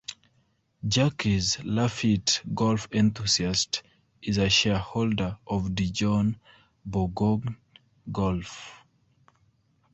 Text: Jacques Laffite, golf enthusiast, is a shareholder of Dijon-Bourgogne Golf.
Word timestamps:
Jacques 0.89 1.27
Laffite, 1.63 2.41
golf 2.55 2.87
enthusiast, 2.91 3.83
is 4.23 4.39
a 4.39 4.49
shareholder 4.49 5.37
of 5.45 5.75
Dijon-Bourgogne 5.75 7.55
Golf. 8.11 8.83